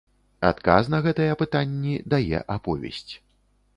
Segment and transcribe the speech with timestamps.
[0.47, 3.07] Адказ на гэтыя пытанні дае аповесць.